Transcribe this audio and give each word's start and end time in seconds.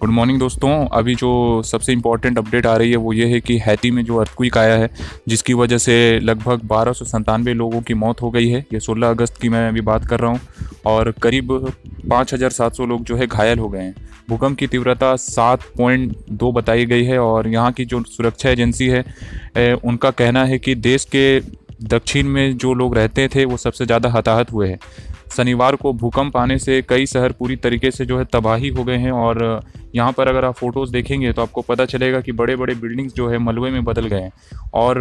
Good 0.00 0.10
morning 0.10 0.38
दोस्तों। 0.38 0.70
अभी 0.88 1.14
जो 1.14 1.30
सबसे 1.66 1.92
इम्पोर्टेंट 1.92 2.38
अपडेट 2.38 2.66
आ 2.66 2.74
रही 2.76 2.90
है 2.90 2.96
वो 2.96 3.12
ये 3.12 3.26
है 3.28 3.40
कि 3.40 3.56
हैती 3.58 3.90
में 3.90 4.04
जो 4.04 4.16
अर्थक्विक 4.18 4.56
आया 4.58 4.76
है 4.76 4.88
जिसकी 5.28 5.54
वजह 5.54 5.78
से 5.78 5.96
लगभग 6.20 6.60
बारह 6.66 6.92
सौ 6.92 7.04
संतानवे 7.04 7.54
लोगों 7.54 7.80
की 7.82 7.94
मौत 7.94 8.22
हो 8.22 8.30
गई 8.30 8.48
है। 8.48 8.64
ये 8.72 8.80
16 8.80 9.10
अगस्त 9.10 9.40
की 9.42 9.48
मैं 9.48 9.66
अभी 9.68 9.80
बात 9.82 10.06
कर 10.08 10.20
रहा 10.20 10.30
हूँ 10.30 10.40
और 10.86 11.10
करीब 11.22 11.52
5,700 12.10 12.86
लोग 12.86 13.04
जो 13.04 13.16
है 13.16 13.26
घायल 13.26 13.58
हो 13.58 13.68
गए 13.68 13.80
हैं। 13.80 13.94
भूकंप 14.28 14.58
की 14.58 14.66
तीव्रता 14.66 15.14
सात 15.18 15.70
पॉइंट 15.78 16.16
दो 16.32 16.52
बताई 16.52 16.86
गई 16.86 17.04
है 17.04 17.18
और 17.20 17.48
यहाँ 17.48 17.72
की 17.72 17.84
जो 17.84 18.02
सुरक्षा 18.06 18.50
एजेंसी 18.50 18.88
है 18.88 19.04
ए, 19.56 19.72
उनका 19.74 20.10
कहना 20.12 20.44
है 20.44 20.58
कि 20.58 20.74
देश 20.76 21.04
के 21.06 21.40
दक्षिण 21.84 22.26
में 22.28 22.56
जो 22.56 22.72
लोग 22.74 22.96
रहते 22.96 23.28
थे 23.28 23.44
वो 23.44 23.56
सबसे 23.58 23.86
ज़्यादा 23.86 24.08
हताहत 24.10 24.52
हुए 24.52 24.68
हैं। 24.68 24.78
शनिवार 25.36 25.76
को 25.76 25.92
भूकंप 25.92 26.36
आने 26.36 26.58
से 26.58 26.82
कई 26.82 27.06
शहर 27.06 27.32
पूरी 27.32 27.56
तरीके 27.56 27.90
से 27.90 28.04
जो 28.06 28.18
है 28.18 28.24
तबाही 28.24 28.68
हो 28.68 28.84
गए 28.84 28.96
हैं 28.96 29.12
और 29.12 29.60
यहाँ 29.94 30.12
पर 30.12 30.28
अगर 30.28 30.44
आप 30.44 30.54
फ़ोटोज़ 30.54 30.92
देखेंगे 30.92 31.32
तो 31.32 31.42
आपको 31.42 31.62
पता 31.62 31.84
चलेगा 31.84 32.20
कि 32.20 32.32
बड़े 32.32 32.56
बड़े 32.56 32.74
बिल्डिंग्स 32.74 33.14
जो 33.14 33.28
है 33.28 33.38
मलबे 33.38 33.70
में 33.70 33.84
बदल 33.84 34.06
गए 34.06 34.20
हैं। 34.20 34.32
और 34.74 34.98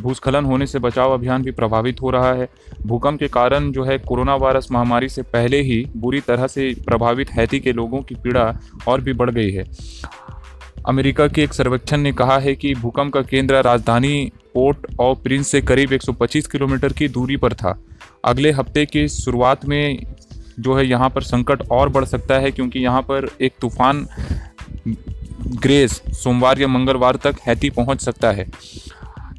भूस्खलन 0.00 0.44
होने 0.44 0.66
से 0.66 0.78
बचाव 0.78 1.14
अभियान 1.14 1.42
भी 1.42 1.50
प्रभावित 1.50 2.02
हो 2.02 2.10
रहा 2.10 2.32
है। 2.32 2.48
भूकंप 2.86 3.18
के 3.18 3.28
कारण 3.28 3.70
जो 3.72 3.84
है 3.84 3.98
कोरोना 3.98 4.34
वायरस 4.34 4.68
महामारी 4.72 5.08
से 5.08 5.22
पहले 5.22 5.60
ही 5.60 5.84
बुरी 5.96 6.20
तरह 6.20 6.46
से 6.46 6.74
प्रभावित 6.86 7.30
हैती 7.30 7.60
के 7.60 7.72
लोगों 7.72 8.02
की 8.02 8.14
पीड़ा 8.14 8.58
और 8.88 9.00
भी 9.00 9.12
बढ़ 9.12 9.30
गई 9.30 9.50
है। 9.50 9.64
अमेरिका 10.88 11.26
के 11.28 11.42
एक 11.42 11.52
सर्वेक्षण 11.52 11.98
ने 11.98 12.12
कहा 12.12 12.38
है 12.38 12.54
कि 12.54 12.74
भूकंप 12.74 13.12
का 13.12 13.22
केंद्र 13.22 13.62
राजधानी 13.62 14.32
पोर्ट 14.54 14.86
ऑफ़ 15.00 15.18
प्रिंस 15.18 15.48
से 15.48 15.60
करीब 15.60 15.92
125 15.92 16.46
किलोमीटर 16.46 16.92
की 16.92 17.08
दूरी 17.08 17.36
पर 17.36 17.52
था। 17.52 17.78
अगले 18.26 18.50
हफ़्ते 18.52 18.84
की 18.86 19.06
शुरुआत 19.08 19.64
में 19.64 19.98
जो 20.60 20.74
है 20.74 20.86
यहाँ 20.86 21.08
पर 21.10 21.22
संकट 21.22 21.62
और 21.70 21.88
बढ़ 21.88 22.04
सकता 22.04 22.38
है, 22.38 22.50
क्योंकि 22.50 22.80
यहाँ 22.80 23.02
पर 23.02 23.28
एक 23.40 23.52
तूफ़ान 23.60 24.06
ग्रेस 25.56 26.00
सोमवार 26.14 26.60
या 26.60 26.68
मंगलवार 26.68 27.16
तक 27.16 27.36
हैती 27.46 27.70
पहुँच 27.70 28.00
सकता 28.00 28.30
है। 28.30 28.46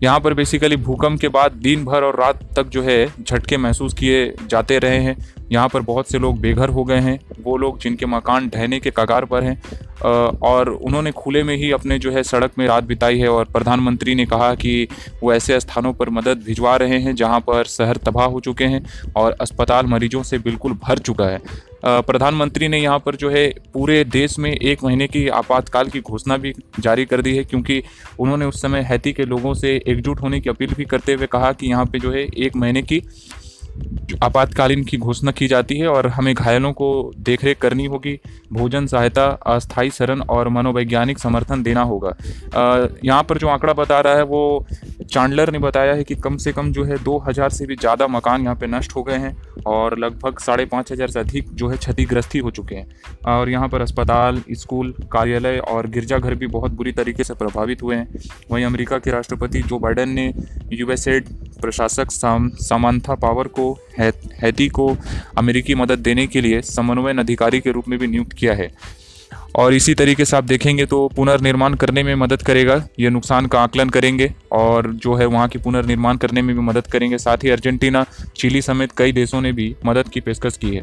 यहाँ 0.04 0.20
पर 0.20 0.34
बेसिकली 0.34 0.76
भूकंप 0.78 1.20
के 1.20 1.28
बाद 1.28 1.52
दिन 1.54 1.86
भर 1.86 2.04
और 2.04 2.20
रात 2.20 2.44
तक 2.56 2.68
जो 2.68 2.84
है 2.84 3.06
झटके 3.22 3.58
महसूस 3.58 3.94
किए 3.94 4.34
जाते 4.44 4.78
रहे 4.80 5.00
हैं। 5.00 5.16
यहाँ 5.52 5.68
पर 5.70 5.82
बहुत 5.82 6.10
से 6.12 6.20
लोग 6.20 6.40
बेघर 6.40 6.70
हो 6.70 6.84
गए 6.84 7.00
हैं। 7.00 7.20
वो 7.42 7.58
लोग 7.58 7.80
जिनके 7.80 8.06
मकान 8.06 8.50
ढहने 8.50 8.80
के 8.80 8.92
कगार 8.98 9.26
पर 9.26 9.44
हैं 9.44 9.62
और 10.04 10.70
उन्होंने 10.70 11.12
खुले 11.12 11.44
में 11.44 11.56
ही 11.56 11.72
अपने 11.72 12.00
जो 12.00 12.12
है 12.12 12.24
सड़क 12.24 12.52
में 12.58 12.66
रात 12.68 12.84
बिताई 12.84 13.20
है 13.20 13.28
और 13.28 13.46
प्रधानमंत्री 13.46 14.16
ने 14.16 14.26
कहा 14.26 14.54
कि 14.56 14.88
वो 15.24 15.34
ऐसे 15.34 15.60
स्थानों 15.60 15.94
पर 15.94 16.10
मदद 16.10 16.44
भिजवा 16.46 16.76
रहे 16.76 17.00
हैं 17.00 17.16
जहाँ 17.16 17.40
पर 17.40 17.64
शहर 17.68 17.98
तबाह 17.98 18.26
हो 18.26 18.40
चुके 18.40 18.66
हैं 18.66 18.86
और 19.16 19.38
अस्पताल 19.42 19.86
मरीजों 19.86 20.24
से 20.24 20.38
बिल्कुल 20.38 20.74
भर 20.84 20.98
चुका 21.00 21.26
है। 21.26 21.42
प्रधानमंत्री 21.86 22.68
ने 22.68 22.78
यहाँ 22.78 23.00
पर 23.00 23.16
जो 23.16 23.30
है 23.30 23.48
पूरे 23.74 24.04
देश 24.04 24.38
में 24.40 24.52
एक 24.52 24.84
महीने 24.84 25.08
की 25.08 25.28
आपातकाल 25.28 25.88
की 25.88 26.00
घोषणा 26.02 26.38
भी 26.38 26.54
जारी 26.80 27.06
कर 27.06 27.22
दी 27.22 27.36
है 27.38 27.44
क्योंकि 27.44 27.82
उन्होंने 28.20 28.46
उस 28.46 28.62
समय 28.62 28.82
हैती 28.82 29.14
के 29.14 29.26
लोगों 29.26 29.54
से 29.54 29.76
एकजुट 29.88 30.22
होने 30.22 30.40
की 30.40 30.50
अपील 30.50 30.74
भी 30.74 30.86
करते 30.86 31.14
हुए 31.14 31.28
कहा 31.28 31.52
कि 31.52 31.68
यहाँ 31.68 31.86
पे 31.86 32.00
जो 32.00 32.12
है 32.12 32.24
एक 32.38 32.56
महीने 32.56 32.82
की 32.82 33.02
आपातकालीन 34.24 34.84
की 34.84 34.98
घोषणा 34.98 35.32
की 35.32 35.48
जाती 35.48 35.78
है 35.78 35.88
और 35.88 36.08
हमें 36.08 36.34
घायलों 36.34 36.72
को 36.74 36.88
देखरेख 37.20 37.58
करनी 37.60 37.86
होगी। 37.86 38.14
भोजन, 38.54 38.86
सहायता, 38.88 39.26
अस्थायी 39.46 39.90
शरण 39.90 40.22
और 40.22 40.50
मनोवैज्ञानिक 40.50 41.20
समर्थन 41.20 41.64
देना 41.64 41.82
होगा। 41.82 42.16
यहाँ 43.06 43.24
पर 43.24 43.38
जो 43.38 43.48
आंकड़ा 43.48 43.74
बता 43.74 44.00
रहा 44.00 44.16
है, 44.16 44.24
वो 44.24 44.66
चांडलर 45.04 45.52
ने 45.52 45.60
बताया 45.60 45.94
है 45.94 46.04
कि 46.04 46.16
कम 46.18 46.38
से 46.38 46.52
कम 46.52 46.72
जो 46.72 46.84
है 46.84 46.98
2000 47.04 47.50
से 47.50 47.66
भी 47.66 47.76
ज़्यादा 47.76 48.08
मकान 48.08 48.44
यहाँ 48.44 48.56
पे 48.56 48.68
नष्ट 48.68 48.96
हो 48.96 49.04
गए 49.04 49.18
हैं 49.18 49.36
और 49.68 49.98
लगभग 50.00 50.40
साढ़े 50.40 50.66
पाँच 50.68 50.92
हज़ार 50.92 51.10
से 51.10 51.20
अधिक 51.20 51.54
जो 51.54 51.68
है 51.68 51.78
क्षतिग्रस्ती 51.78 52.40
हो 52.40 52.52
चुके 52.52 52.76
हैं। 52.76 52.88
और 53.28 53.50
यहाँ 53.50 53.68
पर 53.70 53.82
अस्पताल, 53.82 54.42
स्कूल, 54.54 54.94
कार्यालय 55.12 55.58
और 55.60 55.88
गिरजाघर 55.90 56.36
भी 56.36 56.48
बहुत 56.50 56.72
बुरी 56.72 56.92
तरीके 56.94 57.24
से 57.24 57.34
प्रभावित 57.36 57.84
हुए 57.84 57.96
हैं। 57.96 58.08
वहीं 58.52 58.66
अमेरिका 58.66 58.98
के 58.98 59.12
राष्ट्रपति 59.12 59.62
जो 59.64 59.80
बाइडन 59.80 60.10
ने 60.10 60.32
यूएसएड 60.74 61.30
प्रशासक 61.58 62.12
साम, 62.12 62.50
सामांथा 62.52 63.16
पावर 63.16 63.48
को 63.50 63.72
हैती 64.00 64.68
को 64.70 64.96
अमेरिकी 65.38 65.76
मदद 65.76 66.00
देने 66.00 66.28
के 66.28 66.42
लिए 66.42 66.62
समन्वयन 66.62 67.18
अधिकारी 67.18 67.60
के 67.60 67.72
रूप 67.72 67.88
में 67.88 68.00
भी 68.00 68.08
नियुक्त 68.08 68.34
किया 68.34 68.54
है। 68.54 68.72
और 69.56 69.74
इसी 69.74 69.94
तरीके 69.94 70.26
से 70.26 70.36
आप 70.38 70.44
देखेंगे 70.44 70.86
तो 70.86 71.08
पुनर्निर्माण 71.16 71.74
करने 71.74 72.04
में 72.04 72.14
मदद 72.16 72.42
करेगा, 72.42 72.76
ये 73.00 73.10
नुकसान 73.10 73.46
का 73.46 73.62
आकलन 73.62 73.90
करेंगे 73.90 74.32
और 74.52 74.92
जो 74.96 75.16
है 75.16 75.26
वहाँ 75.26 75.48
की 75.48 75.60
पुनर्निर्माण 75.60 76.18
करने 76.18 76.42
में 76.42 76.56
भी 76.56 76.62
मदद 76.62 76.88
करेंगे। 76.88 77.18
साथ 77.18 77.44
ही 77.44 77.50
अर्जेंटीना, 77.50 78.06
चिली 78.36 78.62
समेत 78.62 78.92
कई 78.98 79.12
देशों 79.12 79.42
ने 79.42 79.52
भी 79.52 79.76
मदद 79.86 80.10
की 80.10 80.22
पेशकश 80.22 80.58
की 80.58 80.76
है। 80.76 80.82